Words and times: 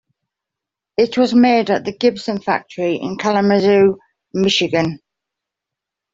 It 0.97 1.15
was 1.15 1.35
made 1.35 1.69
at 1.69 1.85
the 1.85 1.95
Gibson 1.95 2.39
Factory 2.41 2.95
in 2.95 3.17
Kalamazoo, 3.17 3.99
Michigan. 4.33 4.99